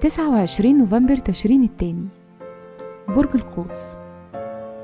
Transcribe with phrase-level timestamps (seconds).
[0.00, 2.08] تسعة وعشرين نوفمبر تشرين التاني
[3.08, 3.96] برج القوس.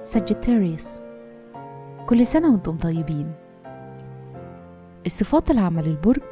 [0.03, 1.03] ساجيتاريوس
[2.07, 3.33] كل سنة وأنتم طيبين.
[5.07, 6.23] الصفات العامة للبرج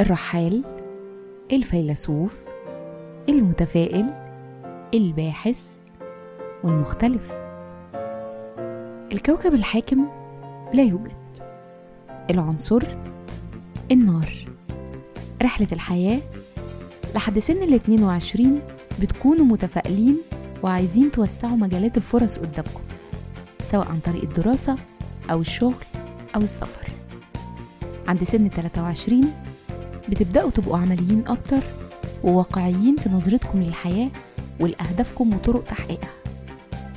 [0.00, 0.64] الرحال.
[1.52, 2.48] الفيلسوف.
[3.28, 4.06] المتفائل.
[4.94, 5.78] الباحث.
[6.64, 7.47] والمختلف.
[9.12, 10.08] الكوكب الحاكم
[10.74, 11.12] لا يوجد.
[12.30, 12.82] العنصر
[13.92, 14.32] النار.
[15.42, 16.20] رحلة الحياة
[17.14, 18.60] لحد سن ال 22
[19.00, 20.18] بتكونوا متفائلين
[20.62, 22.80] وعايزين توسعوا مجالات الفرص قدامكم
[23.62, 24.78] سواء عن طريق الدراسة
[25.30, 25.84] أو الشغل
[26.36, 26.88] أو السفر.
[28.08, 29.32] عند سن ال 23
[30.08, 31.62] بتبدأوا تبقوا عمليين أكتر
[32.24, 34.10] وواقعيين في نظرتكم للحياة
[34.60, 36.10] ولأهدافكم وطرق تحقيقها.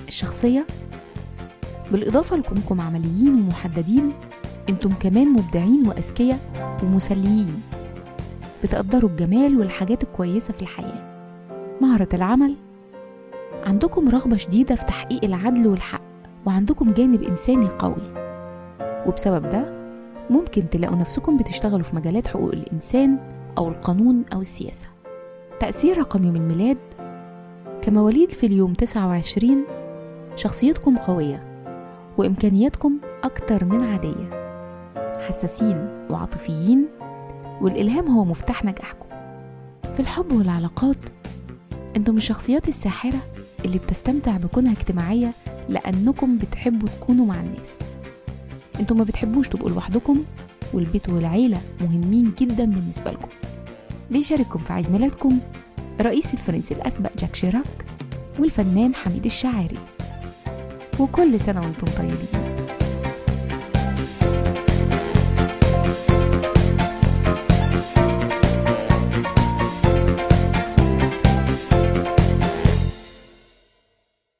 [0.07, 0.67] الشخصية
[1.91, 4.13] بالإضافة لكونكم عمليين ومحددين
[4.69, 6.39] أنتم كمان مبدعين وأذكياء
[6.83, 7.61] ومسليين.
[8.63, 11.11] بتقدروا الجمال والحاجات الكويسة في الحياة.
[11.81, 12.55] مهرة العمل.
[13.65, 16.01] عندكم رغبة شديدة في تحقيق العدل والحق
[16.45, 18.03] وعندكم جانب إنساني قوي.
[19.07, 19.81] وبسبب ده
[20.29, 23.19] ممكن تلاقوا نفسكم بتشتغلوا في مجالات حقوق الإنسان
[23.57, 24.87] أو القانون أو السياسة.
[25.59, 26.77] تأثير رقم يوم الميلاد.
[27.81, 29.63] كمواليد في اليوم 29
[30.35, 31.50] شخصيتكم قوية.
[32.17, 34.41] وإمكانياتكم أكتر من عادية.
[35.27, 36.87] حساسين وعاطفيين
[37.61, 39.05] والإلهام هو مفتاح نجاحكم.
[39.93, 40.97] في الحب والعلاقات
[41.97, 43.19] أنتم الشخصيات الساحرة
[43.65, 45.33] اللي بتستمتع بكونها اجتماعية
[45.69, 47.79] لأنكم بتحبوا تكونوا مع الناس.
[48.79, 50.23] أنتم ما بتحبوش تبقوا لوحدكم
[50.73, 53.29] والبيت والعيلة مهمين جدا بالنسبة لكم.
[54.11, 55.39] بيشارككم في عيد ميلادكم
[55.99, 57.85] الرئيس الفرنسي الأسبق جاك شيراك
[58.39, 59.77] والفنان حميد الشاعري.
[60.99, 62.50] وكل سنة وأنتم طيبين.